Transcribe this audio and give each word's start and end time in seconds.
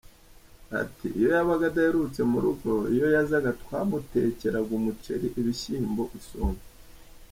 Ati 0.81 1.05
“Iyo 1.17 1.27
yabaga 1.35 1.63
adaheruka 1.71 2.21
mu 2.31 2.37
rugo, 2.45 2.71
iyo 2.93 3.07
yazaga 3.15 3.49
twamutekeraga 3.61 4.71
umuceri, 4.79 5.27
ibishyimbo, 5.39 6.03
isombe. 6.19 6.63